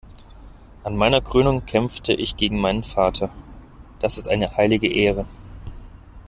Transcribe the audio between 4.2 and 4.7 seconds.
eine